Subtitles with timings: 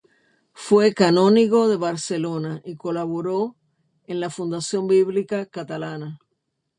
[0.55, 3.55] Fue canónigo de Barcelona y colaboró
[4.07, 6.17] en la Fundación Bíblica Catalana.